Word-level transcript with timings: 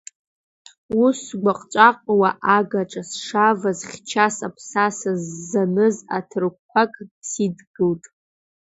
Ус 1.03 1.17
сгәаҟҵәаҟуа 1.25 2.29
агаҿа 2.57 3.03
сшаваз, 3.09 3.79
хьчас 3.89 4.35
аԥсаса 4.47 5.11
ззаныз 5.21 5.95
аҭырқәак 6.17 6.93
сидикылт. 7.29 8.03